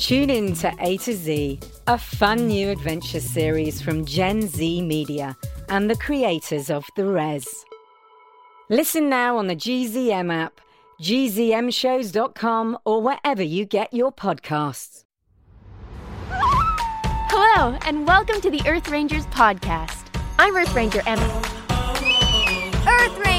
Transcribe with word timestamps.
Tune 0.00 0.30
in 0.30 0.54
to 0.54 0.72
A 0.80 0.96
to 0.96 1.12
Z, 1.12 1.60
a 1.86 1.98
fun 1.98 2.46
new 2.46 2.70
adventure 2.70 3.20
series 3.20 3.82
from 3.82 4.06
Gen 4.06 4.40
Z 4.48 4.80
Media 4.80 5.36
and 5.68 5.90
the 5.90 5.96
creators 5.96 6.70
of 6.70 6.86
The 6.96 7.04
Res. 7.04 7.66
Listen 8.70 9.10
now 9.10 9.36
on 9.36 9.46
the 9.46 9.54
GZM 9.54 10.32
app, 10.32 10.58
gzmshows.com, 11.02 12.78
or 12.86 13.02
wherever 13.02 13.42
you 13.42 13.66
get 13.66 13.92
your 13.92 14.10
podcasts. 14.10 15.04
Hello, 16.30 17.76
and 17.82 18.06
welcome 18.06 18.40
to 18.40 18.50
the 18.50 18.66
Earth 18.66 18.88
Rangers 18.88 19.26
podcast. 19.26 20.06
I'm 20.38 20.56
Earth 20.56 20.74
Ranger 20.74 21.02
Emma. 21.04 21.42
Earth 22.88 23.18
Rangers! 23.18 23.29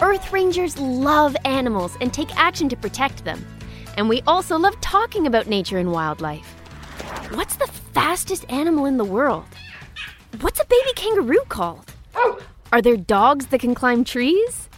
Earth 0.00 0.32
Rangers 0.32 0.78
love 0.78 1.36
animals 1.44 1.96
and 2.00 2.14
take 2.14 2.34
action 2.38 2.68
to 2.68 2.76
protect 2.76 3.24
them. 3.24 3.44
And 3.96 4.08
we 4.08 4.22
also 4.28 4.56
love 4.56 4.80
talking 4.80 5.26
about 5.26 5.48
nature 5.48 5.78
and 5.78 5.90
wildlife. 5.90 6.46
What's 7.34 7.56
the 7.56 7.66
fastest 7.66 8.48
animal 8.48 8.86
in 8.86 8.96
the 8.96 9.04
world? 9.04 9.44
What's 10.40 10.60
a 10.60 10.66
baby 10.66 10.92
kangaroo 10.94 11.42
called? 11.48 11.92
Are 12.70 12.80
there 12.80 12.96
dogs 12.96 13.46
that 13.48 13.60
can 13.60 13.74
climb 13.74 14.04
trees? 14.04 14.68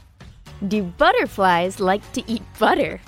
Do 0.66 0.82
butterflies 0.82 1.80
like 1.80 2.12
to 2.12 2.22
eat 2.26 2.42
butter? 2.58 3.00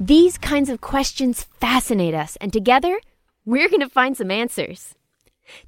These 0.00 0.38
kinds 0.38 0.70
of 0.70 0.80
questions 0.80 1.44
fascinate 1.60 2.14
us, 2.14 2.36
and 2.36 2.50
together, 2.50 2.98
we're 3.44 3.68
going 3.68 3.80
to 3.80 3.90
find 3.90 4.16
some 4.16 4.30
answers. 4.30 4.94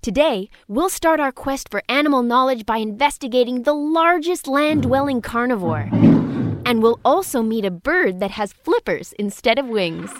Today, 0.03 0.49
we'll 0.69 0.89
start 0.89 1.21
our 1.21 1.33
quest 1.33 1.69
for 1.71 1.83
animal 1.89 2.23
knowledge 2.23 2.67
by 2.67 2.79
investigating 2.79 3.63
the 3.63 3.75
largest 3.75 4.47
land 4.47 4.83
dwelling 4.83 5.21
carnivore. 5.21 5.89
And 6.65 6.83
we'll 6.83 7.01
also 7.05 7.43
meet 7.43 7.65
a 7.65 7.71
bird 7.71 8.21
that 8.21 8.33
has 8.33 8.53
flippers 8.53 9.13
instead 9.19 9.59
of 9.59 9.69
wings. 9.69 10.11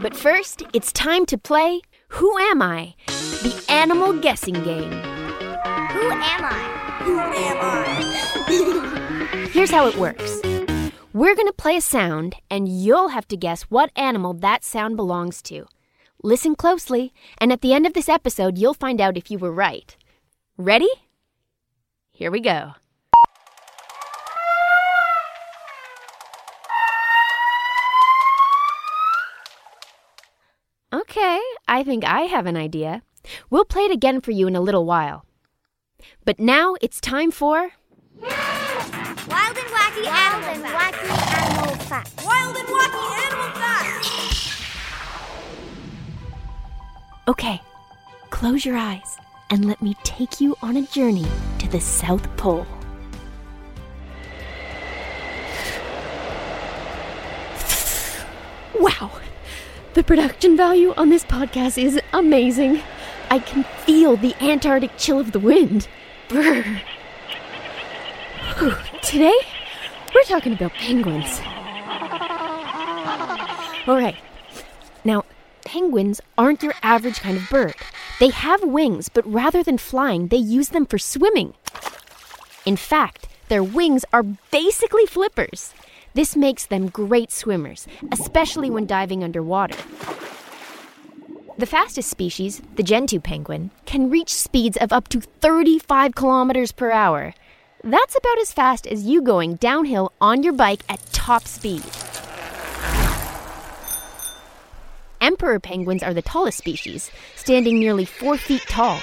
But 0.00 0.16
first, 0.16 0.62
it's 0.72 0.92
time 0.92 1.26
to 1.26 1.38
play 1.38 1.80
Who 2.08 2.36
Am 2.38 2.60
I? 2.62 2.94
The 3.06 3.64
animal 3.68 4.12
guessing 4.20 4.62
game. 4.62 4.90
Who 4.90 6.10
am 6.10 6.44
I? 6.44 7.00
Who 7.04 7.18
am 7.18 7.58
I? 7.60 9.48
Here's 9.52 9.70
how 9.70 9.86
it 9.86 9.96
works 9.96 10.40
we're 11.14 11.36
going 11.36 11.46
to 11.46 11.52
play 11.52 11.76
a 11.76 11.80
sound, 11.80 12.34
and 12.50 12.66
you'll 12.66 13.08
have 13.08 13.28
to 13.28 13.36
guess 13.36 13.62
what 13.70 13.90
animal 13.94 14.34
that 14.34 14.64
sound 14.64 14.96
belongs 14.96 15.40
to. 15.42 15.64
Listen 16.24 16.56
closely, 16.56 17.12
and 17.36 17.52
at 17.52 17.60
the 17.60 17.74
end 17.74 17.84
of 17.84 17.92
this 17.92 18.08
episode, 18.08 18.56
you'll 18.56 18.72
find 18.72 18.98
out 18.98 19.18
if 19.18 19.30
you 19.30 19.36
were 19.36 19.52
right. 19.52 19.94
Ready? 20.56 20.88
Here 22.12 22.30
we 22.30 22.40
go. 22.40 22.72
Okay, 30.94 31.42
I 31.68 31.84
think 31.84 32.04
I 32.06 32.22
have 32.22 32.46
an 32.46 32.56
idea. 32.56 33.02
We'll 33.50 33.66
play 33.66 33.82
it 33.82 33.92
again 33.92 34.22
for 34.22 34.30
you 34.30 34.46
in 34.46 34.56
a 34.56 34.62
little 34.62 34.86
while. 34.86 35.26
But 36.24 36.40
now 36.40 36.74
it's 36.80 37.02
time 37.02 37.32
for 37.32 37.72
Wild 38.16 38.32
and 38.32 39.68
wacky 39.76 40.04
Wild 40.06 40.44
and 40.44 40.64
wacky 40.64 41.04
animal 41.36 41.74
facts. 41.84 42.24
Wild 42.24 42.56
and 42.56 42.68
wacky 42.68 43.26
animal 43.26 43.60
facts. 43.60 44.23
Okay, 47.26 47.62
close 48.28 48.66
your 48.66 48.76
eyes 48.76 49.16
and 49.48 49.64
let 49.64 49.80
me 49.80 49.96
take 50.04 50.42
you 50.42 50.54
on 50.60 50.76
a 50.76 50.82
journey 50.82 51.24
to 51.58 51.66
the 51.68 51.80
South 51.80 52.24
Pole. 52.36 52.66
Wow, 58.78 59.10
the 59.94 60.04
production 60.04 60.54
value 60.54 60.92
on 60.98 61.08
this 61.08 61.24
podcast 61.24 61.82
is 61.82 61.98
amazing. 62.12 62.82
I 63.30 63.38
can 63.38 63.64
feel 63.86 64.18
the 64.18 64.34
Antarctic 64.42 64.90
chill 64.98 65.18
of 65.18 65.32
the 65.32 65.40
wind. 65.40 65.88
Brr. 66.28 66.62
Today, 69.02 69.38
we're 70.14 70.24
talking 70.24 70.52
about 70.52 70.72
penguins. 70.72 71.40
All 73.86 73.96
right, 73.96 74.16
now, 75.04 75.24
penguins 75.74 76.20
aren't 76.38 76.62
your 76.62 76.74
average 76.84 77.18
kind 77.18 77.36
of 77.36 77.50
bird. 77.50 77.74
They 78.20 78.28
have 78.28 78.62
wings, 78.62 79.08
but 79.08 79.26
rather 79.26 79.60
than 79.60 79.76
flying, 79.76 80.28
they 80.28 80.36
use 80.36 80.68
them 80.68 80.86
for 80.86 80.98
swimming. 80.98 81.54
In 82.64 82.76
fact, 82.76 83.26
their 83.48 83.64
wings 83.64 84.04
are 84.12 84.22
basically 84.52 85.04
flippers. 85.04 85.74
This 86.14 86.36
makes 86.36 86.64
them 86.64 86.90
great 86.90 87.32
swimmers, 87.32 87.88
especially 88.12 88.70
when 88.70 88.86
diving 88.86 89.24
underwater. 89.24 89.76
The 91.58 91.66
fastest 91.66 92.08
species, 92.08 92.62
the 92.76 92.84
Gentoo 92.84 93.18
penguin, 93.18 93.72
can 93.84 94.10
reach 94.10 94.32
speeds 94.32 94.76
of 94.76 94.92
up 94.92 95.08
to 95.08 95.20
35 95.20 96.14
kilometers 96.14 96.70
per 96.70 96.92
hour. 96.92 97.34
That's 97.82 98.16
about 98.16 98.38
as 98.38 98.52
fast 98.52 98.86
as 98.86 99.06
you 99.06 99.22
going 99.22 99.56
downhill 99.56 100.12
on 100.20 100.44
your 100.44 100.52
bike 100.52 100.84
at 100.88 101.04
top 101.12 101.48
speed. 101.48 101.82
Emperor 105.24 105.58
penguins 105.58 106.02
are 106.02 106.12
the 106.12 106.20
tallest 106.20 106.58
species, 106.58 107.10
standing 107.34 107.78
nearly 107.78 108.04
four 108.04 108.36
feet 108.36 108.60
tall. 108.68 109.00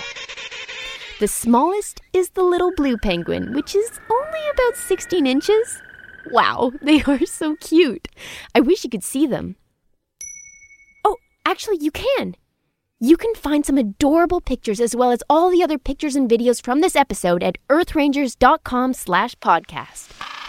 The 1.20 1.28
smallest 1.28 2.00
is 2.14 2.30
the 2.30 2.44
little 2.44 2.72
blue 2.78 2.96
penguin, 2.96 3.54
which 3.54 3.76
is 3.76 4.00
only 4.08 4.40
about 4.54 4.76
16 4.76 5.26
inches. 5.26 5.82
Wow, 6.30 6.74
they 6.84 7.02
are 7.02 7.26
so 7.26 7.56
cute. 7.56 8.08
I 8.54 8.60
wish 8.60 8.84
you 8.84 8.90
could 8.92 9.04
see 9.04 9.26
them. 9.26 9.56
Oh, 11.04 11.18
actually, 11.44 11.78
you 11.82 11.90
can. 11.90 12.36
You 13.00 13.18
can 13.18 13.34
find 13.34 13.66
some 13.66 13.80
adorable 13.80 14.42
pictures 14.42 14.80
as 14.80 14.96
well 14.96 15.10
as 15.10 15.24
all 15.28 15.50
the 15.50 15.64
other 15.64 15.80
pictures 15.80 16.16
and 16.16 16.30
videos 16.30 16.64
from 16.64 16.82
this 16.82 16.96
episode 16.96 17.42
at 17.42 17.58
earthrangers.com 17.68 18.94
slash 18.94 19.34
podcast. 19.38 20.41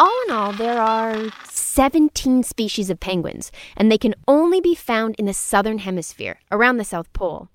All 0.00 0.22
in 0.26 0.32
all, 0.32 0.52
there 0.52 0.80
are 0.80 1.28
17 1.44 2.44
species 2.44 2.88
of 2.88 3.00
penguins, 3.00 3.50
and 3.76 3.90
they 3.90 3.98
can 3.98 4.14
only 4.28 4.60
be 4.60 4.76
found 4.76 5.16
in 5.16 5.26
the 5.26 5.34
southern 5.34 5.78
hemisphere, 5.78 6.38
around 6.52 6.76
the 6.76 6.84
South 6.84 7.12
Pole. 7.12 7.48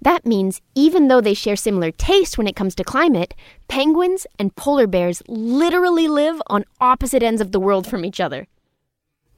That 0.00 0.24
means 0.24 0.60
even 0.76 1.08
though 1.08 1.20
they 1.20 1.34
share 1.34 1.56
similar 1.56 1.90
tastes 1.90 2.38
when 2.38 2.46
it 2.46 2.54
comes 2.54 2.76
to 2.76 2.84
climate, 2.84 3.34
penguins 3.66 4.28
and 4.38 4.54
polar 4.54 4.86
bears 4.86 5.22
literally 5.26 6.06
live 6.06 6.40
on 6.46 6.66
opposite 6.80 7.22
ends 7.22 7.40
of 7.40 7.50
the 7.50 7.60
world 7.60 7.86
from 7.86 8.04
each 8.04 8.20
other. 8.20 8.46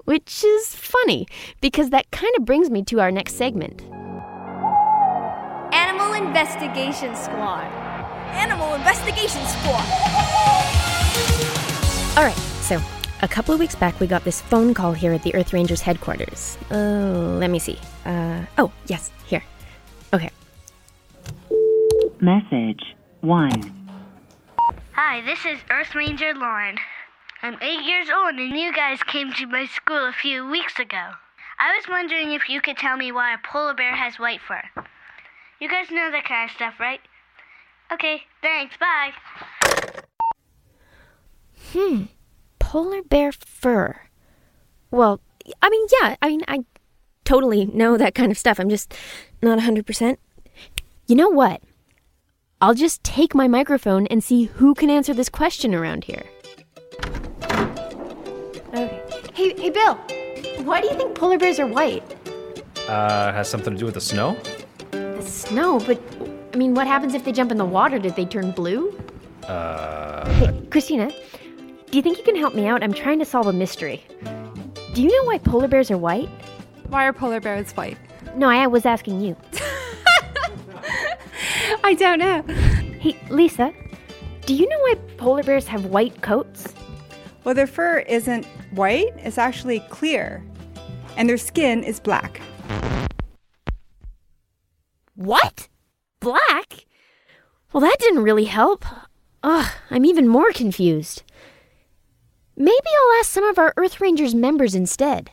Which 0.05 0.45
is 0.45 0.75
funny, 0.75 1.27
because 1.63 1.89
that 1.91 2.11
kind 2.11 2.35
of 2.37 2.45
brings 2.45 2.69
me 2.69 2.83
to 2.85 3.01
our 3.01 3.11
next 3.11 3.37
segment. 3.37 3.83
Animal 5.73 6.13
Investigation 6.13 7.17
Squad. 7.17 7.73
Animal 8.35 8.75
Investigation 8.75 9.47
Squad. 9.47 11.54
All 12.17 12.23
right, 12.23 12.37
so 12.63 12.81
a 13.23 13.29
couple 13.29 13.53
of 13.53 13.59
weeks 13.59 13.75
back, 13.75 13.99
we 13.99 14.07
got 14.07 14.23
this 14.23 14.41
phone 14.41 14.73
call 14.73 14.93
here 14.93 15.13
at 15.13 15.25
the 15.25 15.35
Earth 15.35 15.53
Rangers 15.53 15.81
headquarters. 15.81 16.57
Uh, 16.71 17.39
let 17.41 17.51
me 17.51 17.59
see. 17.59 17.77
Uh, 18.07 18.45
oh, 18.57 18.71
yes, 18.87 19.11
here. 19.27 19.43
Okay. 20.13 20.31
Message 22.21 22.95
1. 23.23 23.89
Hi, 24.93 25.23
this 25.23 25.45
is 25.45 25.59
Earth 25.71 25.97
Ranger 25.97 26.35
Lauren. 26.35 26.79
I'm 27.43 27.59
eight 27.61 27.83
years 27.85 28.07
old, 28.09 28.37
and 28.37 28.57
you 28.57 28.73
guys 28.73 29.03
came 29.03 29.33
to 29.33 29.47
my 29.49 29.67
school 29.67 30.07
a 30.07 30.13
few 30.13 30.49
weeks 30.49 30.79
ago. 30.79 31.11
I 31.59 31.75
was 31.75 31.89
wondering 31.89 32.31
if 32.31 32.49
you 32.49 32.61
could 32.61 32.77
tell 32.77 32.97
me 32.97 33.11
why 33.11 33.35
a 33.35 33.39
polar 33.45 33.75
bear 33.75 33.97
has 33.97 34.21
white 34.21 34.41
fur. 34.41 34.63
You 35.61 35.69
guys 35.69 35.91
know 35.91 36.13
that 36.13 36.27
kind 36.27 36.49
of 36.49 36.55
stuff, 36.55 36.75
right? 36.79 37.01
Okay, 37.93 38.23
thanks, 38.41 38.77
bye. 38.77 39.11
Hmm. 41.75 42.05
Polar 42.59 43.03
bear 43.03 43.33
fur. 43.33 44.01
Well, 44.91 45.21
I 45.61 45.69
mean, 45.69 45.87
yeah, 46.01 46.17
I 46.23 46.29
mean, 46.29 46.43
I 46.47 46.61
totally 47.25 47.67
know 47.67 47.97
that 47.97 48.15
kind 48.15 48.31
of 48.31 48.39
stuff. 48.39 48.61
I'm 48.61 48.69
just 48.69 48.95
not 49.43 49.59
100%. 49.59 50.17
You 51.09 51.17
know 51.17 51.29
what? 51.29 51.61
I'll 52.61 52.75
just 52.75 53.03
take 53.03 53.35
my 53.35 53.49
microphone 53.49 54.07
and 54.07 54.23
see 54.23 54.45
who 54.45 54.75
can 54.75 54.89
answer 54.89 55.13
this 55.13 55.29
question 55.29 55.75
around 55.75 56.05
here. 56.05 56.23
Okay. 58.69 59.03
Hey, 59.35 59.55
hey, 59.61 59.71
Bill. 59.71 59.95
Why 60.65 60.81
do 60.81 60.87
you 60.89 60.95
think 60.95 61.15
polar 61.15 61.39
bears 61.39 61.59
are 61.59 61.67
white? 61.67 62.03
Uh, 62.89 63.33
has 63.33 63.49
something 63.49 63.73
to 63.75 63.79
do 63.79 63.85
with 63.85 63.95
the 63.95 64.01
snow? 64.01 64.37
The 64.93 65.23
snow, 65.23 65.81
but 65.81 66.01
I 66.53 66.57
mean, 66.57 66.75
what 66.75 66.87
happens 66.87 67.15
if 67.15 67.25
they 67.25 67.33
jump 67.33 67.51
in 67.51 67.59
the 67.59 67.65
water? 67.65 67.99
Did 67.99 68.15
they 68.15 68.25
turn 68.25 68.53
blue? 68.53 68.97
Uh, 69.47 70.31
Hey, 70.35 70.67
Christina, 70.71 71.11
do 71.95 71.99
you 71.99 72.03
think 72.03 72.19
you 72.19 72.25
can 72.25 72.35
help 72.35 72.57
me 72.57 72.67
out? 72.67 72.83
I'm 72.83 72.93
trying 72.93 73.21
to 73.21 73.25
solve 73.25 73.47
a 73.47 73.53
mystery. 73.53 74.03
Do 74.95 75.01
you 75.01 75.07
know 75.07 75.29
why 75.29 75.39
polar 75.39 75.69
bears 75.69 75.93
are 75.93 75.97
white? 75.97 76.29
Why 76.89 77.07
are 77.07 77.13
polar 77.13 77.39
bears 77.39 77.71
white? 77.77 77.97
No, 78.35 78.49
I 78.49 78.67
was 78.67 78.85
asking 78.85 79.21
you. 79.21 79.37
I 81.85 81.95
don't 81.95 82.19
know. 82.19 82.43
Hey, 82.99 83.17
Lisa, 83.31 83.73
do 84.45 84.57
you 84.57 84.69
know 84.69 84.79
why 84.81 84.95
polar 85.19 85.45
bears 85.45 85.69
have 85.69 85.85
white 85.85 86.21
coats? 86.21 86.75
Well, 87.45 87.55
their 87.55 87.69
fur 87.69 88.01
isn't 88.01 88.45
white, 88.73 89.13
it's 89.19 89.39
actually 89.39 89.79
clear. 89.89 90.43
And 91.17 91.29
their 91.29 91.39
skin 91.39 91.85
is 91.85 92.01
black. 92.01 92.41
What? 95.15 95.69
Black? 96.19 96.87
Well, 97.73 97.83
that 97.83 97.99
didn't 98.01 98.25
really 98.25 98.47
help. 98.47 98.85
Ugh, 99.45 99.71
I'm 99.91 100.05
even 100.05 100.27
more 100.27 100.51
confused. 100.51 101.23
Maybe 102.57 102.87
I'll 102.87 103.19
ask 103.19 103.33
some 103.33 103.45
of 103.45 103.59
our 103.59 103.75
Earth 103.77 104.01
Rangers 104.01 104.33
members 104.33 104.77
instead. 104.77 105.31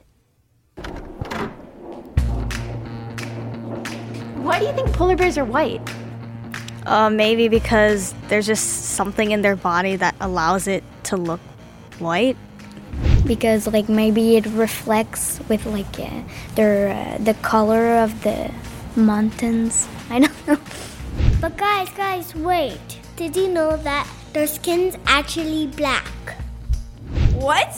Why 4.42 4.58
do 4.58 4.66
you 4.66 4.74
think 4.74 4.92
polar 4.94 5.16
bears 5.16 5.38
are 5.38 5.46
white? 5.46 5.82
Uh, 6.88 7.12
maybe 7.12 7.48
because 7.48 8.16
there's 8.28 8.48
just 8.48 8.96
something 8.96 9.30
in 9.30 9.44
their 9.44 9.56
body 9.56 9.96
that 9.98 10.16
allows 10.20 10.68
it 10.68 10.84
to 11.04 11.16
look 11.16 11.40
white. 12.00 12.38
Because 13.28 13.68
like 13.68 13.88
maybe 13.88 14.38
it 14.38 14.48
reflects 14.48 15.40
with 15.48 15.64
like 15.68 16.00
uh, 16.00 16.24
their 16.56 16.90
uh, 16.90 17.20
the 17.20 17.36
color 17.36 17.98
of 17.98 18.24
the 18.24 18.52
mountains. 18.96 19.88
I 20.10 20.20
don't 20.20 20.48
know. 20.48 20.58
But 21.40 21.56
guys, 21.56 21.90
guys, 21.92 22.34
wait. 22.34 23.00
Did 23.16 23.36
you 23.36 23.48
know 23.48 23.78
that 23.78 24.10
their 24.34 24.48
skin's 24.48 24.98
actually 25.06 25.68
black? 25.68 26.41
What? 27.42 27.76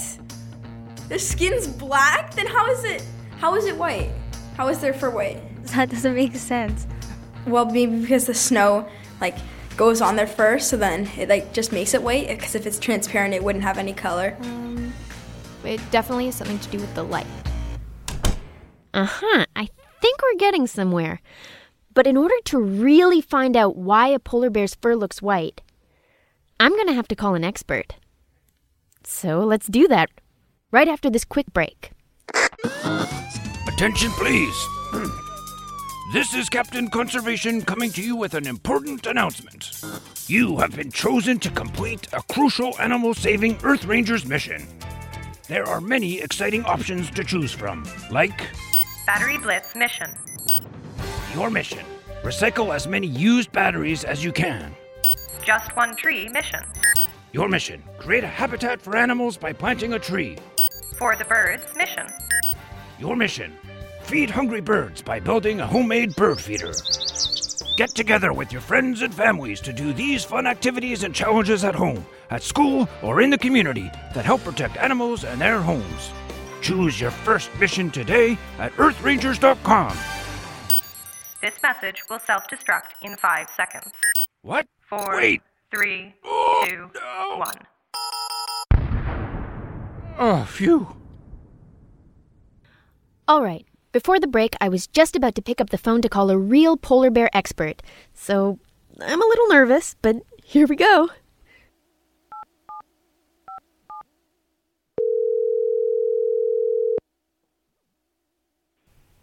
Their 1.07 1.19
skin's 1.19 1.67
black? 1.67 2.33
Then 2.33 2.47
how 2.47 2.69
is 2.69 2.83
it? 2.83 3.01
How 3.37 3.55
is 3.55 3.65
it 3.65 3.77
white? 3.77 4.11
How 4.57 4.67
is 4.67 4.79
their 4.79 4.93
fur 4.93 5.09
white? 5.09 5.39
That 5.67 5.89
doesn't 5.89 6.15
make 6.15 6.35
sense. 6.35 6.85
Well, 7.47 7.65
maybe 7.65 8.01
because 8.01 8.25
the 8.25 8.33
snow 8.33 8.89
like 9.21 9.37
goes 9.77 10.01
on 10.01 10.17
their 10.17 10.27
fur, 10.27 10.59
so 10.59 10.75
then 10.75 11.09
it 11.17 11.29
like 11.29 11.53
just 11.53 11.71
makes 11.71 11.93
it 11.93 12.03
white. 12.03 12.27
Because 12.27 12.55
if 12.55 12.65
it's 12.65 12.77
transparent, 12.77 13.33
it 13.33 13.41
wouldn't 13.41 13.63
have 13.63 13.77
any 13.77 13.93
color. 13.93 14.35
It 15.63 15.79
definitely 15.91 16.25
has 16.25 16.35
something 16.35 16.59
to 16.59 16.69
do 16.69 16.79
with 16.79 16.93
the 16.93 17.03
light. 17.03 17.27
Uh 18.93 19.05
huh. 19.05 19.45
I 19.55 19.69
think 20.01 20.21
we're 20.21 20.37
getting 20.37 20.67
somewhere. 20.67 21.21
But 21.93 22.05
in 22.05 22.17
order 22.17 22.35
to 22.45 22.59
really 22.59 23.21
find 23.21 23.55
out 23.55 23.77
why 23.77 24.07
a 24.07 24.19
polar 24.19 24.49
bear's 24.49 24.75
fur 24.75 24.93
looks 24.93 25.21
white, 25.21 25.61
I'm 26.59 26.73
going 26.73 26.87
to 26.87 26.93
have 26.93 27.07
to 27.07 27.15
call 27.15 27.33
an 27.35 27.45
expert. 27.45 27.95
So 29.03 29.43
let's 29.43 29.67
do 29.67 29.87
that 29.87 30.09
right 30.71 30.87
after 30.87 31.09
this 31.09 31.25
quick 31.25 31.51
break. 31.53 31.91
Attention, 33.67 34.11
please. 34.11 34.67
This 36.11 36.35
is 36.35 36.47
Captain 36.47 36.89
Conservation 36.91 37.63
coming 37.63 37.89
to 37.93 38.01
you 38.03 38.15
with 38.15 38.35
an 38.35 38.45
important 38.45 39.07
announcement. 39.07 39.71
You 40.27 40.59
have 40.59 40.75
been 40.75 40.91
chosen 40.91 41.39
to 41.39 41.49
complete 41.49 42.07
a 42.13 42.21
crucial 42.31 42.79
animal 42.79 43.15
saving 43.15 43.57
Earth 43.63 43.85
Rangers 43.85 44.23
mission. 44.23 44.67
There 45.47 45.65
are 45.65 45.81
many 45.81 46.19
exciting 46.19 46.65
options 46.65 47.09
to 47.11 47.23
choose 47.23 47.51
from, 47.51 47.87
like 48.11 48.45
Battery 49.07 49.39
Blitz 49.39 49.75
mission. 49.75 50.11
your 51.33 51.49
mission 51.49 51.83
recycle 52.23 52.73
as 52.73 52.87
many 52.87 53.07
used 53.07 53.51
batteries 53.51 54.03
as 54.03 54.23
you 54.23 54.31
can. 54.31 54.75
Just 55.43 55.75
one 55.75 55.95
tree 55.95 56.29
mission. 56.29 56.63
Your 57.33 57.49
mission 57.49 57.81
create 57.97 58.23
a 58.23 58.27
habitat 58.27 58.79
for 58.79 58.95
animals 58.95 59.37
by 59.37 59.53
planting 59.53 59.93
a 59.93 59.99
tree. 59.99 60.37
For 60.99 61.15
the 61.15 61.25
birds 61.25 61.65
mission. 61.75 62.05
Your 62.99 63.15
mission 63.15 63.53
feed 64.03 64.29
hungry 64.29 64.61
birds 64.61 65.01
by 65.01 65.19
building 65.19 65.59
a 65.59 65.65
homemade 65.65 66.15
bird 66.15 66.39
feeder. 66.39 66.73
Get 67.75 67.89
together 67.95 68.33
with 68.33 68.51
your 68.51 68.61
friends 68.61 69.01
and 69.01 69.11
families 69.11 69.61
to 69.61 69.73
do 69.73 69.93
these 69.93 70.23
fun 70.23 70.45
activities 70.45 71.03
and 71.03 71.15
challenges 71.15 71.63
at 71.63 71.73
home, 71.73 72.05
at 72.29 72.43
school, 72.43 72.87
or 73.01 73.19
in 73.21 73.31
the 73.31 73.37
community 73.39 73.89
that 74.13 74.25
help 74.25 74.43
protect 74.43 74.77
animals 74.77 75.23
and 75.23 75.41
their 75.41 75.59
homes. 75.59 76.11
Choose 76.61 77.01
your 77.01 77.09
first 77.09 77.49
mission 77.59 77.89
today 77.89 78.37
at 78.59 78.71
earthrangers.com. 78.73 79.97
This 81.41 81.55
message 81.63 82.03
will 82.11 82.19
self 82.19 82.47
destruct 82.47 82.93
in 83.01 83.15
five 83.17 83.47
seconds. 83.57 83.91
What? 84.43 84.67
Four, 84.87 85.15
Wait. 85.17 85.41
three, 85.73 86.13
two, 86.65 86.89
one. 87.35 87.57
Oh, 90.17 90.45
phew. 90.49 90.95
All 93.27 93.43
right. 93.43 93.65
Before 93.91 94.19
the 94.19 94.27
break, 94.27 94.55
I 94.59 94.69
was 94.69 94.87
just 94.87 95.15
about 95.15 95.35
to 95.35 95.41
pick 95.41 95.61
up 95.61 95.69
the 95.69 95.77
phone 95.77 96.01
to 96.01 96.09
call 96.09 96.29
a 96.29 96.37
real 96.37 96.77
polar 96.77 97.11
bear 97.11 97.29
expert. 97.35 97.81
So 98.13 98.59
I'm 98.99 99.21
a 99.21 99.25
little 99.25 99.47
nervous, 99.47 99.95
but 100.01 100.17
here 100.43 100.67
we 100.67 100.75
go. 100.75 101.09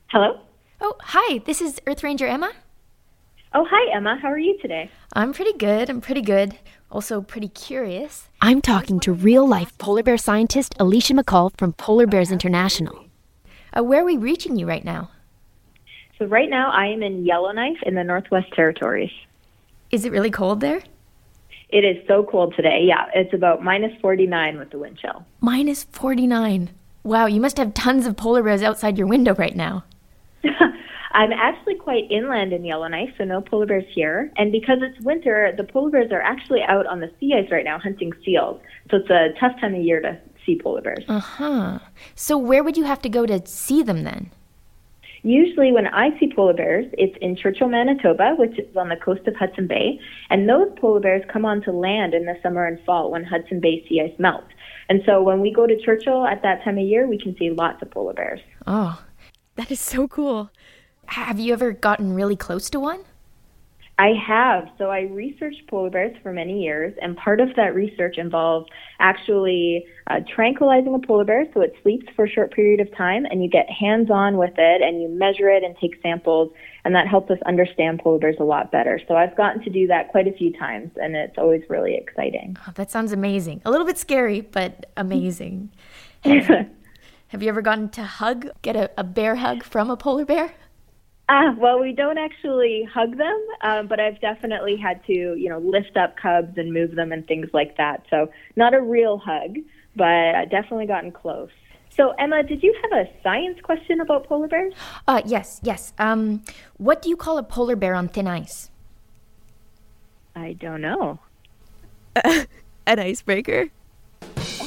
Hello? 0.09 0.41
Oh, 0.81 0.97
hi. 1.01 1.39
This 1.47 1.61
is 1.61 1.81
Earth 1.87 2.03
Ranger 2.03 2.27
Emma. 2.27 2.53
Oh, 3.53 3.67
hi, 3.69 3.93
Emma. 3.93 4.17
How 4.23 4.29
are 4.31 4.39
you 4.39 4.57
today? 4.59 4.89
I'm 5.13 5.33
pretty 5.33 5.55
good. 5.55 5.91
I'm 5.91 6.01
pretty 6.01 6.23
good. 6.23 6.57
Also, 6.89 7.21
pretty 7.21 7.49
curious. 7.49 8.29
I'm 8.41 8.61
talking 8.63 9.01
to 9.01 9.13
real 9.13 9.47
life 9.47 9.77
polar 9.77 10.05
bear 10.05 10.17
scientist 10.17 10.77
Alysa 10.79 11.19
McCall 11.19 11.51
from 11.59 11.73
Polar 11.73 12.07
Bears 12.07 12.31
International. 12.31 13.07
Uh, 13.77 13.83
where 13.83 14.03
are 14.03 14.05
we 14.05 14.17
reaching 14.17 14.57
you 14.57 14.67
right 14.67 14.85
now? 14.85 15.11
So, 16.17 16.27
right 16.27 16.49
now 16.49 16.71
I 16.71 16.87
am 16.87 17.03
in 17.03 17.25
Yellowknife 17.25 17.83
in 17.83 17.97
the 17.97 18.05
Northwest 18.05 18.53
Territories. 18.55 19.11
Is 19.91 20.05
it 20.05 20.13
really 20.13 20.31
cold 20.31 20.61
there? 20.61 20.83
It 21.71 21.85
is 21.85 22.07
so 22.07 22.23
cold 22.23 22.55
today. 22.55 22.85
Yeah, 22.85 23.07
it's 23.15 23.35
about 23.35 23.65
minus 23.65 23.93
49 24.01 24.59
with 24.59 24.71
the 24.71 24.79
wind 24.79 24.99
chill. 24.99 25.25
Minus 25.41 25.85
49. 25.85 26.71
Wow, 27.03 27.27
you 27.27 27.41
must 27.41 27.57
have 27.57 27.75
tons 27.75 28.07
of 28.07 28.17
polar 28.17 28.45
bears 28.45 28.63
outside 28.63 28.97
your 28.97 29.09
window 29.09 29.35
right 29.35 29.57
now. 29.57 29.83
I'm 31.13 31.33
actually 31.33 31.75
quite 31.75 32.11
inland 32.11 32.53
in 32.53 32.65
Yellowknife, 32.65 33.11
so 33.19 33.25
no 33.25 33.41
polar 33.41 33.67
bears 33.67 33.85
here. 33.93 34.33
And 34.37 34.53
because 34.53 34.79
it's 34.81 35.05
winter, 35.05 35.53
the 35.57 35.65
polar 35.65 35.91
bears 35.91 36.13
are 36.13 36.23
actually 36.23 36.63
out 36.63 36.87
on 36.87 37.01
the 37.01 37.11
sea 37.19 37.35
ice 37.35 37.51
right 37.51 37.65
now 37.65 37.79
hunting 37.79 38.13
seals. 38.25 38.61
So, 38.91 38.99
it's 38.99 39.11
a 39.11 39.29
tough 39.41 39.61
time 39.61 39.75
of 39.75 39.83
year 39.83 40.01
to 40.01 40.21
see 40.47 40.61
polar 40.63 40.83
bears. 40.83 41.05
Uh 41.09 41.19
huh. 41.19 41.79
So, 42.15 42.39
where 42.39 42.63
would 42.63 42.77
you 42.77 42.85
have 42.85 43.03
to 43.03 43.09
go 43.09 43.27
to 43.27 43.45
see 43.47 43.83
them 43.83 44.05
then? 44.05 44.31
Usually, 45.23 45.73
when 45.73 45.87
I 45.89 46.19
see 46.19 46.33
polar 46.35 46.55
bears, 46.55 46.87
it's 46.97 47.17
in 47.21 47.37
Churchill, 47.37 47.69
Manitoba, 47.69 48.37
which 48.39 48.59
is 48.59 48.75
on 48.77 48.89
the 48.89 48.97
coast 48.97 49.27
of 49.27 49.35
Hudson 49.37 49.67
Bay. 49.67 49.99
And 50.31 50.49
those 50.49 50.69
polar 50.81 51.01
bears 51.01 51.23
come 51.31 51.45
onto 51.45 51.73
land 51.73 52.15
in 52.15 52.25
the 52.25 52.37
summer 52.43 52.67
and 52.67 52.79
fall 52.85 53.11
when 53.11 53.25
Hudson 53.25 53.61
Bay 53.61 53.85
sea 53.89 54.01
ice 54.01 54.19
melts. 54.19 54.53
And 54.89 55.03
so, 55.05 55.23
when 55.23 55.41
we 55.41 55.53
go 55.53 55.67
to 55.67 55.77
Churchill 55.85 56.25
at 56.25 56.43
that 56.43 56.63
time 56.63 56.79
of 56.79 56.85
year, 56.85 57.09
we 57.09 57.19
can 57.19 57.37
see 57.37 57.51
lots 57.51 57.83
of 57.83 57.91
polar 57.91 58.15
bears. 58.15 58.41
Oh, 58.67 59.03
that 59.57 59.71
is 59.71 59.81
so 59.81 60.09
cool. 60.09 60.51
Have 61.11 61.41
you 61.41 61.53
ever 61.53 61.73
gotten 61.73 62.15
really 62.15 62.37
close 62.37 62.71
to 62.71 62.79
one? 62.79 63.05
I 63.99 64.13
have. 64.27 64.69
So 64.79 64.91
I 64.91 65.01
researched 65.01 65.67
polar 65.69 65.91
bears 65.91 66.17
for 66.23 66.33
many 66.33 66.63
years, 66.63 66.95
and 67.03 67.17
part 67.17 67.41
of 67.41 67.49
that 67.57 67.75
research 67.75 68.17
involved 68.17 68.71
actually 69.01 69.85
uh, 70.07 70.21
tranquilizing 70.33 70.95
a 70.95 71.05
polar 71.05 71.25
bear 71.25 71.47
so 71.53 71.63
it 71.63 71.75
sleeps 71.83 72.07
for 72.15 72.27
a 72.27 72.31
short 72.31 72.55
period 72.55 72.79
of 72.79 72.97
time, 72.97 73.25
and 73.25 73.43
you 73.43 73.51
get 73.51 73.69
hands 73.69 74.09
on 74.09 74.37
with 74.37 74.55
it 74.57 74.83
and 74.83 75.03
you 75.03 75.09
measure 75.09 75.51
it 75.51 75.65
and 75.65 75.77
take 75.81 76.01
samples, 76.01 76.53
and 76.85 76.95
that 76.95 77.09
helps 77.09 77.29
us 77.29 77.39
understand 77.45 77.99
polar 77.99 78.21
bears 78.21 78.37
a 78.39 78.45
lot 78.45 78.71
better. 78.71 79.01
So 79.09 79.17
I've 79.17 79.37
gotten 79.37 79.65
to 79.65 79.71
do 79.71 79.89
that 79.89 80.11
quite 80.11 80.29
a 80.29 80.33
few 80.33 80.53
times, 80.57 80.93
and 80.95 81.17
it's 81.17 81.37
always 81.39 81.63
really 81.69 81.97
exciting. 81.97 82.57
Oh, 82.69 82.73
that 82.77 82.93
sounds 82.93 83.11
amazing. 83.11 83.63
A 83.65 83.71
little 83.73 83.87
bit 83.87 83.99
scary, 83.99 84.43
but 84.43 84.87
amazing. 84.97 85.73
have, 86.21 86.69
have 87.29 87.43
you 87.43 87.49
ever 87.49 87.63
gotten 87.63 87.89
to 87.91 88.05
hug, 88.05 88.49
get 88.63 88.77
a, 88.77 88.93
a 88.97 89.03
bear 89.03 89.35
hug 89.35 89.65
from 89.65 89.91
a 89.91 89.97
polar 89.97 90.25
bear? 90.25 90.55
Ah, 91.33 91.55
well, 91.57 91.79
we 91.79 91.93
don't 91.93 92.19
actually 92.19 92.83
hug 92.93 93.17
them, 93.17 93.47
um, 93.63 93.87
but 93.87 94.01
I've 94.01 94.21
definitely 94.21 94.77
had 94.77 95.05
to, 95.07 95.13
you 95.13 95.49
know, 95.49 95.61
lift 95.61 95.97
up 95.97 96.17
cubs 96.17 96.59
and 96.59 96.73
move 96.73 96.97
them 96.97 97.13
and 97.13 97.25
things 97.25 97.49
like 97.53 97.77
that. 97.77 98.05
So 98.11 98.33
not 98.57 98.75
a 98.75 98.81
real 98.81 99.17
hug, 99.17 99.59
but 99.95 100.35
uh, 100.35 100.45
definitely 100.47 100.87
gotten 100.87 101.13
close. 101.13 101.51
So 101.89 102.11
Emma, 102.19 102.43
did 102.43 102.65
you 102.65 102.75
have 102.83 103.07
a 103.07 103.09
science 103.23 103.61
question 103.63 104.01
about 104.01 104.27
polar 104.27 104.49
bears? 104.49 104.75
Uh, 105.07 105.23
yes, 105.25 105.61
yes. 105.63 105.93
Um, 106.01 106.43
what 106.79 107.01
do 107.01 107.09
you 107.09 107.17
call 107.17 107.39
a 107.39 107.45
polar 107.45 107.77
bear 107.77 107.95
on 107.95 108.09
thin 108.09 108.27
ice? 108.27 108.73
I 110.35 110.55
don't 110.55 110.81
know. 110.81 111.21
An 112.25 112.99
icebreaker. 112.99 113.69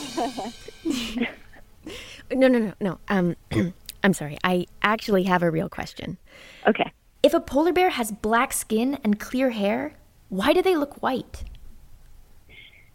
no, 2.31 2.47
no, 2.47 2.47
no, 2.47 2.73
no. 2.79 2.99
Um, 3.09 3.35
I'm 4.03 4.13
sorry. 4.13 4.37
I 4.43 4.67
actually 4.81 5.23
have 5.23 5.41
a 5.41 5.49
real 5.49 5.69
question. 5.69 6.17
Okay. 6.67 6.91
If 7.23 7.33
a 7.33 7.39
polar 7.39 7.71
bear 7.71 7.89
has 7.89 8.11
black 8.11 8.51
skin 8.51 8.99
and 9.03 9.19
clear 9.19 9.51
hair, 9.51 9.93
why 10.27 10.51
do 10.51 10.61
they 10.61 10.75
look 10.75 11.01
white? 11.01 11.45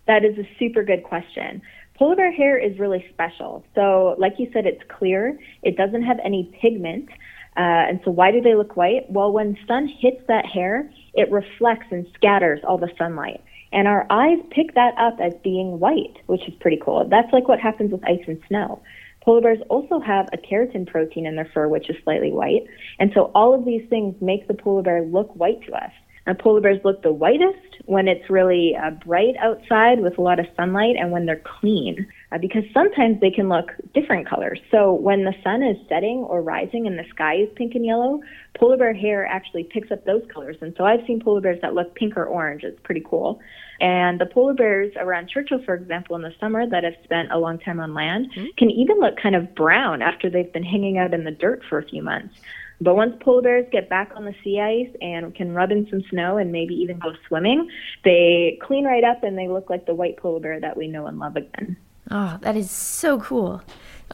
That 0.07 0.25
is 0.25 0.37
a 0.39 0.49
super 0.59 0.83
good 0.83 1.03
question. 1.03 1.63
Polar 1.95 2.15
bear 2.15 2.31
hair 2.31 2.59
is 2.59 2.79
really 2.79 3.05
special. 3.11 3.65
So, 3.75 4.17
like 4.19 4.35
you 4.39 4.51
said, 4.53 4.67
it's 4.67 4.83
clear. 4.89 5.39
It 5.63 5.77
doesn't 5.77 6.03
have 6.03 6.19
any 6.23 6.55
pigment. 6.61 7.09
Uh, 7.57 7.89
and 7.89 8.01
so, 8.05 8.11
why 8.11 8.31
do 8.31 8.41
they 8.43 8.55
look 8.55 8.77
white? 8.77 9.11
Well, 9.11 9.33
when 9.33 9.57
sun 9.67 9.89
hits 9.89 10.21
that 10.29 10.45
hair, 10.45 10.91
it 11.15 11.31
reflects 11.33 11.87
and 11.91 12.07
scatters 12.15 12.61
all 12.69 12.79
the 12.79 12.91
sunlight. 12.99 13.43
And 13.73 13.89
our 13.89 14.07
eyes 14.11 14.39
pick 14.51 14.75
that 14.75 14.95
up 14.99 15.19
as 15.21 15.33
being 15.43 15.81
white, 15.81 16.17
which 16.27 16.47
is 16.49 16.55
pretty 16.61 16.81
cool. 16.83 17.07
That's 17.09 17.33
like 17.33 17.49
what 17.49 17.61
happens 17.61 17.93
with 17.93 18.05
ice 18.05 18.25
and 18.27 18.41
snow. 18.49 18.81
Polar 19.29 19.43
bears 19.43 19.59
also 19.69 20.01
have 20.01 20.27
a 20.33 20.39
keratin 20.39 20.87
protein 20.87 21.27
in 21.27 21.37
their 21.37 21.51
fur, 21.53 21.69
which 21.69 21.91
is 21.91 21.97
slightly 22.03 22.33
white. 22.33 22.63
And 22.99 23.11
so 23.13 23.31
all 23.35 23.53
of 23.53 23.67
these 23.67 23.87
things 23.91 24.15
make 24.23 24.49
the 24.49 24.55
polar 24.55 24.81
bear 24.81 25.03
look 25.03 25.37
white 25.37 25.61
to 25.67 25.73
us. 25.75 25.91
And 26.25 26.39
polar 26.39 26.63
bears 26.63 26.81
look 26.83 27.03
the 27.03 27.13
whitest 27.13 27.83
when 27.85 28.09
it's 28.09 28.31
really 28.31 28.75
uh, 28.75 28.93
bright 28.93 29.35
outside 29.39 30.01
with 30.01 30.17
a 30.17 30.23
lot 30.23 30.41
of 30.41 30.47
sunlight 30.57 30.97
and 30.99 31.13
when 31.13 31.27
they're 31.27 31.43
clean, 31.61 32.07
uh, 32.31 32.39
because 32.39 32.63
sometimes 32.75 33.21
they 33.21 33.31
can 33.31 33.49
look 33.49 33.71
different 33.95 34.29
colors. 34.29 34.61
So 34.71 34.93
when 34.93 35.25
the 35.25 35.35
sun 35.43 35.63
is 35.63 35.77
setting 35.89 36.19
or 36.19 36.43
rising 36.43 36.87
and 36.87 36.99
the 36.99 37.05
sky 37.11 37.37
is 37.37 37.49
pink 37.57 37.75
and 37.75 37.85
yellow, 37.85 38.21
polar 38.59 38.77
bear 38.77 38.93
hair 38.93 39.25
actually 39.27 39.65
picks 39.65 39.91
up 39.91 40.05
those 40.05 40.23
colors. 40.33 40.57
And 40.61 40.75
so 40.77 40.85
I've 40.85 41.07
seen 41.07 41.21
polar 41.21 41.41
bears 41.41 41.61
that 41.63 41.75
look 41.75 41.95
pink 41.95 42.17
or 42.17 42.27
orange. 42.27 42.65
It's 42.65 42.81
pretty 42.83 43.03
cool. 43.09 43.41
And 43.81 44.21
the 44.21 44.27
polar 44.27 44.55
bears 44.55 44.93
around 44.97 45.29
Churchill, 45.29 45.63
for 45.65 45.75
example, 45.75 46.17
in 46.17 46.23
the 46.23 46.35
summer 46.39 46.69
that 46.69 46.85
have 46.85 46.97
spent 47.05 47.31
a 47.33 47.39
long 47.39 47.59
time 47.59 47.81
on 47.81 47.95
land 47.95 48.31
mm-hmm. 48.33 48.47
can 48.57 48.71
even 48.71 48.99
look 48.99 49.17
kind 49.17 49.37
of 49.37 49.55
brown 49.55 50.03
after 50.03 50.29
they've 50.29 50.53
been 50.53 50.65
hanging 50.65 50.99
out 50.99 51.15
in 51.15 51.25
the 51.25 51.31
dirt 51.31 51.63
for 51.69 51.79
a 51.79 51.85
few 51.85 52.03
months. 52.03 52.35
But 52.81 52.95
once 52.95 53.17
polar 53.21 53.43
bears 53.43 53.67
get 53.73 53.89
back 53.89 54.13
on 54.15 54.25
the 54.25 54.35
sea 54.45 54.61
ice 54.61 54.95
and 55.01 55.35
can 55.35 55.53
rub 55.53 55.73
in 55.73 55.89
some 55.91 56.03
snow 56.11 56.37
and 56.37 56.53
maybe 56.53 56.75
even 56.75 56.99
go 56.99 57.13
swimming, 57.27 57.69
they 58.05 58.59
clean 58.63 58.85
right 58.85 59.03
up 59.03 59.25
and 59.25 59.37
they 59.37 59.49
look 59.49 59.69
like 59.69 59.87
the 59.87 59.95
white 59.95 60.17
polar 60.17 60.41
bear 60.41 60.61
that 60.61 60.77
we 60.77 60.87
know 60.87 61.07
and 61.07 61.19
love 61.19 61.37
again. 61.37 61.77
Oh, 62.11 62.39
that 62.43 62.57
is 62.57 62.71
so 62.71 63.21
cool. 63.21 63.63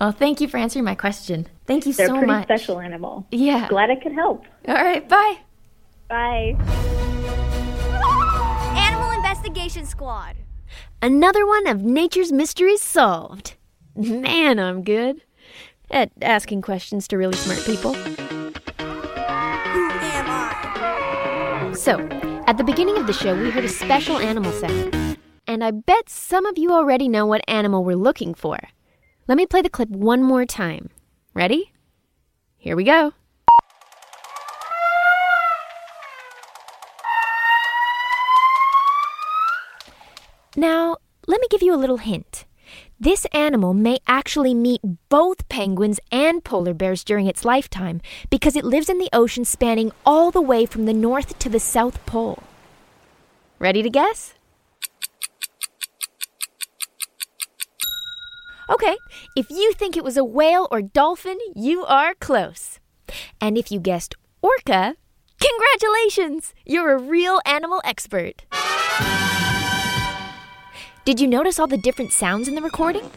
Oh, 0.00 0.10
thank 0.10 0.40
you 0.40 0.48
for 0.48 0.56
answering 0.56 0.84
my 0.84 0.94
question. 0.94 1.46
Thank 1.66 1.86
you 1.86 1.92
They're 1.92 2.08
so 2.08 2.14
much. 2.14 2.26
They're 2.26 2.36
a 2.36 2.44
pretty 2.44 2.62
special 2.62 2.80
animal. 2.80 3.26
Yeah. 3.30 3.68
Glad 3.68 3.90
I 3.90 3.96
could 3.96 4.12
help. 4.12 4.44
All 4.66 4.74
right, 4.74 5.08
bye. 5.08 5.38
Bye. 6.08 6.56
Animal 8.76 9.10
Investigation 9.12 9.86
Squad. 9.86 10.36
Another 11.00 11.46
one 11.46 11.66
of 11.66 11.82
nature's 11.82 12.32
mysteries 12.32 12.82
solved. 12.82 13.54
Man, 13.94 14.58
I'm 14.58 14.82
good 14.82 15.22
at 15.90 16.10
asking 16.20 16.62
questions 16.62 17.06
to 17.08 17.16
really 17.16 17.36
smart 17.36 17.64
people. 17.64 17.94
So, 21.74 21.98
at 22.46 22.56
the 22.56 22.64
beginning 22.64 22.96
of 22.96 23.06
the 23.06 23.12
show, 23.12 23.40
we 23.40 23.50
heard 23.50 23.64
a 23.64 23.68
special 23.68 24.18
animal 24.18 24.52
sound. 24.52 25.03
And 25.46 25.62
I 25.62 25.70
bet 25.70 26.08
some 26.08 26.46
of 26.46 26.56
you 26.56 26.72
already 26.72 27.08
know 27.08 27.26
what 27.26 27.44
animal 27.46 27.84
we're 27.84 27.96
looking 27.96 28.34
for. 28.34 28.58
Let 29.28 29.36
me 29.36 29.46
play 29.46 29.62
the 29.62 29.70
clip 29.70 29.90
one 29.90 30.22
more 30.22 30.46
time. 30.46 30.90
Ready? 31.34 31.72
Here 32.56 32.76
we 32.76 32.84
go. 32.84 33.12
Now, 40.56 40.98
let 41.26 41.40
me 41.40 41.46
give 41.50 41.62
you 41.62 41.74
a 41.74 41.76
little 41.76 41.96
hint. 41.96 42.44
This 42.98 43.26
animal 43.32 43.74
may 43.74 43.98
actually 44.06 44.54
meet 44.54 44.80
both 45.08 45.48
penguins 45.48 46.00
and 46.12 46.44
polar 46.44 46.72
bears 46.72 47.04
during 47.04 47.26
its 47.26 47.44
lifetime 47.44 48.00
because 48.30 48.56
it 48.56 48.64
lives 48.64 48.88
in 48.88 48.98
the 48.98 49.10
ocean 49.12 49.44
spanning 49.44 49.92
all 50.06 50.30
the 50.30 50.40
way 50.40 50.64
from 50.64 50.86
the 50.86 50.92
north 50.92 51.38
to 51.40 51.48
the 51.48 51.60
south 51.60 52.04
pole. 52.06 52.42
Ready 53.58 53.82
to 53.82 53.90
guess? 53.90 54.34
Okay, 58.68 58.96
if 59.36 59.50
you 59.50 59.72
think 59.74 59.96
it 59.96 60.04
was 60.04 60.16
a 60.16 60.24
whale 60.24 60.68
or 60.70 60.80
dolphin, 60.80 61.38
you 61.54 61.84
are 61.84 62.14
close. 62.14 62.80
And 63.40 63.58
if 63.58 63.70
you 63.70 63.78
guessed 63.78 64.14
orca, 64.40 64.96
congratulations! 65.38 66.54
You're 66.64 66.92
a 66.92 67.02
real 67.02 67.40
animal 67.44 67.82
expert. 67.84 68.44
Did 71.04 71.20
you 71.20 71.26
notice 71.26 71.58
all 71.58 71.66
the 71.66 71.76
different 71.76 72.12
sounds 72.12 72.48
in 72.48 72.54
the 72.54 72.62
recording? 72.62 73.10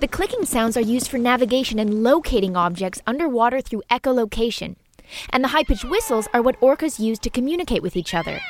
The 0.00 0.08
clicking 0.08 0.44
sounds 0.44 0.76
are 0.76 0.82
used 0.82 1.08
for 1.08 1.16
navigation 1.16 1.78
and 1.78 2.02
locating 2.02 2.54
objects 2.54 3.00
underwater 3.06 3.62
through 3.62 3.84
echolocation. 3.90 4.76
And 5.30 5.42
the 5.42 5.48
high 5.48 5.64
pitched 5.64 5.88
whistles 5.88 6.28
are 6.34 6.42
what 6.42 6.60
orcas 6.60 6.98
use 6.98 7.18
to 7.20 7.30
communicate 7.30 7.82
with 7.82 7.96
each 7.96 8.12
other. 8.12 8.40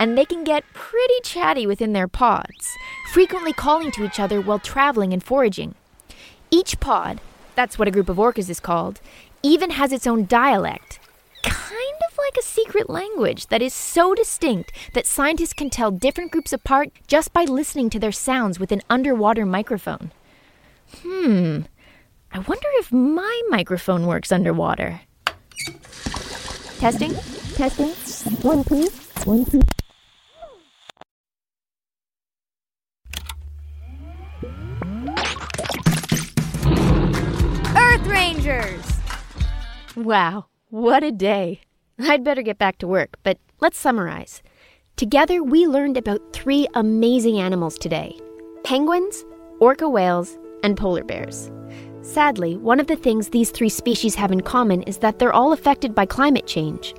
And 0.00 0.16
they 0.16 0.24
can 0.24 0.44
get 0.44 0.64
pretty 0.72 1.20
chatty 1.22 1.66
within 1.66 1.92
their 1.92 2.08
pods, 2.08 2.74
frequently 3.12 3.52
calling 3.52 3.92
to 3.92 4.04
each 4.04 4.18
other 4.18 4.40
while 4.40 4.58
traveling 4.58 5.12
and 5.12 5.22
foraging. 5.22 5.74
Each 6.50 6.80
pod, 6.80 7.20
that's 7.54 7.78
what 7.78 7.86
a 7.86 7.90
group 7.90 8.08
of 8.08 8.16
orcas 8.16 8.48
is 8.48 8.60
called, 8.60 9.00
even 9.42 9.70
has 9.70 9.92
its 9.92 10.06
own 10.06 10.24
dialect, 10.24 10.98
kind 11.42 12.00
of 12.10 12.16
like 12.16 12.36
a 12.38 12.42
secret 12.42 12.88
language 12.88 13.48
that 13.48 13.60
is 13.60 13.74
so 13.74 14.14
distinct 14.14 14.72
that 14.94 15.06
scientists 15.06 15.52
can 15.52 15.68
tell 15.68 15.90
different 15.90 16.32
groups 16.32 16.54
apart 16.54 16.88
just 17.06 17.34
by 17.34 17.44
listening 17.44 17.90
to 17.90 17.98
their 17.98 18.10
sounds 18.10 18.58
with 18.58 18.72
an 18.72 18.80
underwater 18.88 19.44
microphone. 19.44 20.12
Hmm, 21.02 21.60
I 22.32 22.38
wonder 22.38 22.68
if 22.78 22.90
my 22.90 23.42
microphone 23.50 24.06
works 24.06 24.32
underwater. 24.32 25.02
Testing? 26.78 27.14
Testing? 27.54 27.90
One, 28.42 28.64
two, 28.64 28.88
one, 29.24 29.44
two. 29.44 29.60
Wow. 39.96 40.46
What 40.70 41.04
a 41.04 41.12
day. 41.12 41.60
I'd 42.00 42.24
better 42.24 42.42
get 42.42 42.58
back 42.58 42.78
to 42.78 42.88
work, 42.88 43.16
but 43.22 43.38
let's 43.60 43.78
summarize. 43.78 44.42
Together, 44.96 45.42
we 45.42 45.66
learned 45.66 45.96
about 45.96 46.32
three 46.32 46.66
amazing 46.74 47.38
animals 47.38 47.78
today 47.78 48.18
penguins, 48.64 49.24
orca 49.60 49.88
whales, 49.88 50.36
and 50.64 50.76
polar 50.76 51.04
bears. 51.04 51.50
Sadly, 52.02 52.56
one 52.56 52.80
of 52.80 52.88
the 52.88 52.96
things 52.96 53.28
these 53.28 53.50
three 53.50 53.68
species 53.68 54.16
have 54.16 54.32
in 54.32 54.40
common 54.40 54.82
is 54.82 54.98
that 54.98 55.20
they're 55.20 55.32
all 55.32 55.52
affected 55.52 55.94
by 55.94 56.06
climate 56.06 56.46
change. 56.46 56.94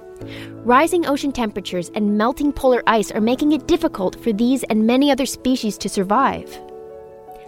Rising 0.63 1.05
ocean 1.05 1.31
temperatures 1.31 1.91
and 1.95 2.17
melting 2.17 2.53
polar 2.53 2.81
ice 2.87 3.11
are 3.11 3.19
making 3.19 3.51
it 3.51 3.67
difficult 3.67 4.21
for 4.23 4.31
these 4.31 4.63
and 4.63 4.87
many 4.87 5.11
other 5.11 5.25
species 5.25 5.77
to 5.79 5.89
survive. 5.89 6.59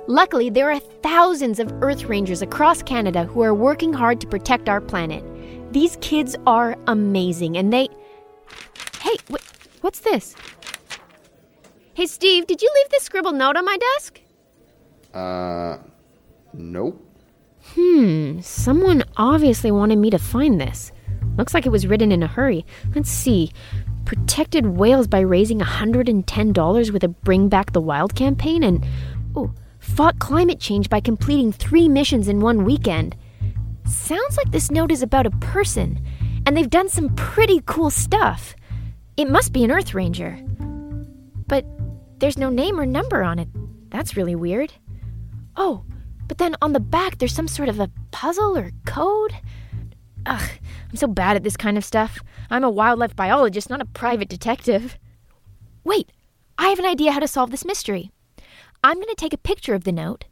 Luckily, 0.07 0.49
there 0.49 0.69
are 0.69 0.79
thousands 0.79 1.59
of 1.59 1.71
Earth 1.81 2.05
Rangers 2.05 2.41
across 2.41 2.83
Canada 2.83 3.23
who 3.23 3.41
are 3.41 3.53
working 3.53 3.93
hard 3.93 4.19
to 4.21 4.27
protect 4.27 4.67
our 4.67 4.81
planet. 4.81 5.23
These 5.71 5.97
kids 6.01 6.35
are 6.45 6.75
amazing 6.87 7.57
and 7.57 7.71
they. 7.71 7.87
Hey, 8.99 9.15
wh- 9.31 9.83
what's 9.83 10.01
this? 10.01 10.35
Hey, 11.93 12.05
Steve, 12.05 12.47
did 12.47 12.61
you 12.61 12.69
leave 12.75 12.89
this 12.89 13.03
scribbled 13.03 13.35
note 13.35 13.55
on 13.55 13.65
my 13.65 13.77
desk? 13.77 14.19
Uh, 15.13 15.77
nope. 16.53 16.99
Hmm, 17.75 18.41
someone 18.41 19.03
obviously 19.15 19.71
wanted 19.71 19.99
me 19.99 20.09
to 20.09 20.19
find 20.19 20.59
this. 20.59 20.91
Looks 21.37 21.53
like 21.53 21.65
it 21.65 21.71
was 21.71 21.87
written 21.87 22.11
in 22.11 22.21
a 22.23 22.27
hurry. 22.27 22.65
Let's 22.93 23.09
see. 23.09 23.53
Protected 24.05 24.77
whales 24.77 25.07
by 25.07 25.21
raising 25.21 25.59
$110 25.59 26.91
with 26.91 27.03
a 27.03 27.07
Bring 27.07 27.47
Back 27.47 27.71
the 27.71 27.81
Wild 27.81 28.15
campaign 28.15 28.63
and, 28.63 28.85
oh, 29.35 29.53
fought 29.83 30.17
climate 30.19 30.59
change 30.59 30.89
by 30.89 30.99
completing 30.99 31.51
three 31.51 31.89
missions 31.89 32.27
in 32.27 32.39
one 32.39 32.63
weekend. 32.63 33.15
Sounds 33.85 34.37
like 34.37 34.49
this 34.51 34.71
note 34.71 34.91
is 34.91 35.03
about 35.03 35.25
a 35.25 35.31
person, 35.31 36.03
and 36.45 36.55
they've 36.55 36.69
done 36.69 36.89
some 36.89 37.13
pretty 37.15 37.61
cool 37.65 37.89
stuff. 37.89 38.55
It 39.17 39.29
must 39.29 39.51
be 39.51 39.63
an 39.63 39.71
Earth 39.71 39.93
Ranger. 39.93 40.39
But 41.47 41.65
there's 42.19 42.37
no 42.37 42.49
name 42.49 42.79
or 42.79 42.85
number 42.85 43.21
on 43.21 43.39
it. 43.39 43.49
That's 43.89 44.15
really 44.15 44.35
weird. 44.35 44.73
Oh, 45.57 45.83
but 46.27 46.37
then 46.37 46.55
on 46.61 46.71
the 46.73 46.79
back 46.79 47.17
there's 47.17 47.35
some 47.35 47.49
sort 47.49 47.69
of 47.69 47.79
a 47.79 47.91
puzzle 48.11 48.57
or 48.57 48.71
code. 48.85 49.33
Ugh, 50.25 50.49
I'm 50.89 50.95
so 50.95 51.07
bad 51.07 51.35
at 51.35 51.43
this 51.43 51.57
kind 51.57 51.77
of 51.77 51.83
stuff. 51.83 52.19
I'm 52.49 52.63
a 52.63 52.69
wildlife 52.69 53.15
biologist, 53.15 53.69
not 53.69 53.81
a 53.81 53.85
private 53.85 54.29
detective. 54.29 54.97
Wait, 55.83 56.09
I 56.57 56.69
have 56.69 56.79
an 56.79 56.85
idea 56.85 57.11
how 57.11 57.19
to 57.19 57.27
solve 57.27 57.51
this 57.51 57.65
mystery. 57.65 58.12
I'm 58.83 58.97
going 58.97 59.07
to 59.07 59.15
take 59.15 59.33
a 59.33 59.37
picture 59.37 59.73
of 59.73 59.85
the 59.85 59.93
note 59.93 60.25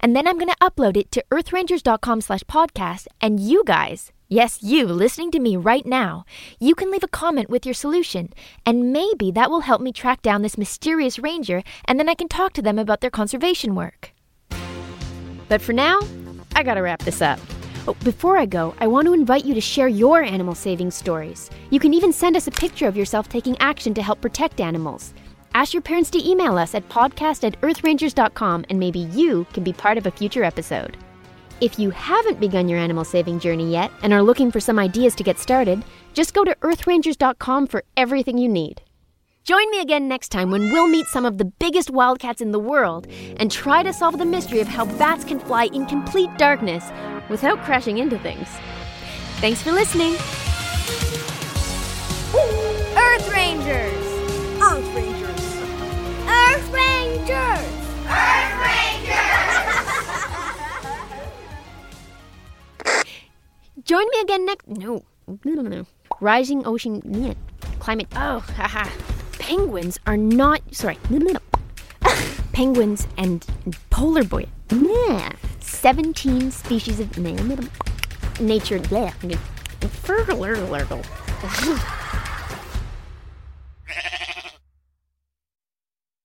and 0.00 0.16
then 0.16 0.26
I'm 0.26 0.38
going 0.38 0.50
to 0.50 0.56
upload 0.56 0.96
it 0.96 1.10
to 1.12 1.24
earthrangers.com 1.30 2.22
slash 2.22 2.42
podcast, 2.44 3.06
and 3.20 3.38
you 3.38 3.62
guys, 3.64 4.12
yes, 4.28 4.62
you 4.62 4.86
listening 4.86 5.30
to 5.32 5.38
me 5.38 5.56
right 5.56 5.84
now, 5.84 6.24
you 6.58 6.74
can 6.74 6.90
leave 6.90 7.04
a 7.04 7.08
comment 7.08 7.50
with 7.50 7.66
your 7.66 7.74
solution, 7.74 8.32
and 8.64 8.92
maybe 8.92 9.30
that 9.32 9.50
will 9.50 9.60
help 9.60 9.82
me 9.82 9.92
track 9.92 10.22
down 10.22 10.42
this 10.42 10.58
mysterious 10.58 11.18
ranger, 11.18 11.62
and 11.84 11.98
then 11.98 12.08
I 12.08 12.14
can 12.14 12.28
talk 12.28 12.54
to 12.54 12.62
them 12.62 12.78
about 12.78 13.00
their 13.00 13.10
conservation 13.10 13.74
work. 13.74 14.12
But 15.48 15.60
for 15.60 15.72
now, 15.72 16.00
I 16.54 16.62
gotta 16.62 16.82
wrap 16.82 17.02
this 17.02 17.20
up. 17.20 17.38
Oh, 17.86 17.94
before 18.04 18.38
I 18.38 18.46
go, 18.46 18.74
I 18.78 18.86
want 18.86 19.06
to 19.06 19.14
invite 19.14 19.44
you 19.44 19.54
to 19.54 19.60
share 19.60 19.88
your 19.88 20.22
animal 20.22 20.54
saving 20.54 20.90
stories. 20.90 21.50
You 21.70 21.80
can 21.80 21.94
even 21.94 22.12
send 22.12 22.36
us 22.36 22.46
a 22.46 22.52
picture 22.52 22.86
of 22.86 22.96
yourself 22.96 23.28
taking 23.28 23.56
action 23.58 23.94
to 23.94 24.02
help 24.02 24.20
protect 24.20 24.60
animals. 24.60 25.12
Ask 25.54 25.72
your 25.74 25.82
parents 25.82 26.10
to 26.10 26.28
email 26.28 26.56
us 26.56 26.74
at 26.74 26.88
podcast 26.88 27.44
at 27.44 27.60
earthrangers.com 27.60 28.66
and 28.68 28.78
maybe 28.78 29.00
you 29.00 29.46
can 29.52 29.64
be 29.64 29.72
part 29.72 29.98
of 29.98 30.06
a 30.06 30.10
future 30.10 30.44
episode. 30.44 30.96
If 31.60 31.78
you 31.78 31.90
haven't 31.90 32.40
begun 32.40 32.68
your 32.68 32.78
animal 32.78 33.04
saving 33.04 33.40
journey 33.40 33.70
yet 33.70 33.90
and 34.02 34.12
are 34.12 34.22
looking 34.22 34.50
for 34.50 34.60
some 34.60 34.78
ideas 34.78 35.14
to 35.16 35.24
get 35.24 35.38
started, 35.38 35.84
just 36.14 36.34
go 36.34 36.44
to 36.44 36.54
earthrangers.com 36.62 37.66
for 37.66 37.84
everything 37.96 38.38
you 38.38 38.48
need. 38.48 38.80
Join 39.44 39.68
me 39.70 39.80
again 39.80 40.06
next 40.06 40.28
time 40.28 40.50
when 40.50 40.70
we'll 40.70 40.86
meet 40.86 41.06
some 41.06 41.24
of 41.26 41.38
the 41.38 41.44
biggest 41.44 41.90
wildcats 41.90 42.40
in 42.40 42.52
the 42.52 42.58
world 42.58 43.06
and 43.38 43.50
try 43.50 43.82
to 43.82 43.92
solve 43.92 44.18
the 44.18 44.24
mystery 44.24 44.60
of 44.60 44.68
how 44.68 44.84
bats 44.98 45.24
can 45.24 45.40
fly 45.40 45.64
in 45.64 45.86
complete 45.86 46.30
darkness 46.38 46.84
without 47.28 47.58
crashing 47.64 47.98
into 47.98 48.18
things. 48.18 48.48
Thanks 49.40 49.62
for 49.62 49.72
listening. 49.72 50.14
Join 63.90 64.06
me 64.12 64.20
again 64.20 64.46
next. 64.46 64.68
No, 64.68 65.02
no, 65.42 65.62
no. 65.62 65.84
Rising 66.20 66.64
ocean. 66.64 67.02
yeah, 67.12 67.34
Climate. 67.80 68.06
Oh, 68.14 68.38
haha. 68.38 68.88
Penguins 69.40 69.98
are 70.06 70.16
not. 70.16 70.62
Sorry. 70.72 70.96
Penguins 72.52 73.08
and 73.18 73.44
polar 73.90 74.22
boy. 74.22 74.46
Yeah. 74.70 75.32
17 75.58 76.52
species 76.52 77.00
of 77.00 77.18
no, 77.18 77.34
no, 77.34 77.56
no. 77.56 77.68
nature. 78.40 78.80
Yeah. 78.92 79.12
Er, 79.24 79.38
er, 80.08 80.52
er. 80.70 81.02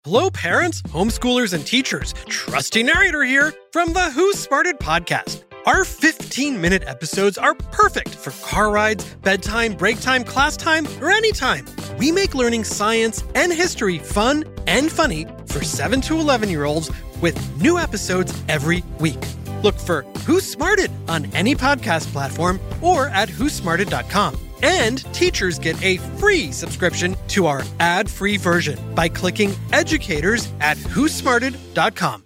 Hello, 0.04 0.28
parents, 0.28 0.82
homeschoolers, 0.82 1.54
and 1.54 1.66
teachers. 1.66 2.12
Trusty 2.26 2.82
narrator 2.82 3.22
here 3.22 3.54
from 3.72 3.94
the 3.94 4.10
Who 4.10 4.34
Smarted 4.34 4.78
podcast. 4.78 5.44
Our 5.66 5.84
15 5.84 6.60
minute 6.60 6.84
episodes 6.86 7.36
are 7.36 7.54
perfect 7.72 8.10
for 8.10 8.30
car 8.46 8.70
rides, 8.70 9.04
bedtime, 9.16 9.74
break 9.74 10.00
time, 10.00 10.22
class 10.22 10.56
time, 10.56 10.86
or 11.00 11.10
anytime. 11.10 11.66
We 11.98 12.12
make 12.12 12.36
learning 12.36 12.62
science 12.62 13.24
and 13.34 13.52
history 13.52 13.98
fun 13.98 14.44
and 14.68 14.92
funny 14.92 15.26
for 15.46 15.64
7 15.64 16.00
to 16.02 16.20
11 16.20 16.50
year 16.50 16.64
olds 16.64 16.92
with 17.20 17.36
new 17.60 17.78
episodes 17.78 18.32
every 18.48 18.84
week. 19.00 19.18
Look 19.64 19.74
for 19.74 20.02
Who 20.24 20.38
Smarted 20.38 20.92
on 21.08 21.24
any 21.34 21.56
podcast 21.56 22.12
platform 22.12 22.60
or 22.80 23.08
at 23.08 23.28
whosmarted.com. 23.28 24.38
And 24.62 24.98
teachers 25.12 25.58
get 25.58 25.82
a 25.82 25.96
free 26.18 26.52
subscription 26.52 27.16
to 27.28 27.46
our 27.46 27.64
ad 27.80 28.08
free 28.08 28.36
version 28.36 28.78
by 28.94 29.08
clicking 29.08 29.52
educators 29.72 30.48
at 30.60 30.76
whosmarted.com. 30.76 32.25